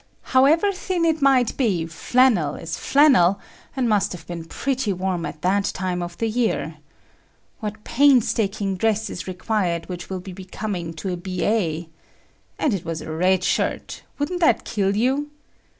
[0.33, 3.39] However thin it might be, flannel is flannel
[3.75, 6.77] and must have been pretty warm at that time of the year.
[7.59, 11.87] What painstaking dress is required which will be becoming to a B.A.!
[12.57, 15.29] And it was a red shirt; wouldn't that kill you!